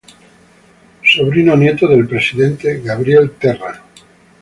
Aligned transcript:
Sobrino 1.03 1.55
nieto 1.55 1.87
del 1.87 2.07
presidente 2.07 2.81
Gabriel 2.81 3.33
Terra. 3.37 3.83